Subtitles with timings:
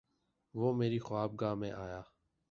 [0.53, 2.01] وہ میری خوابگاہ میں آیا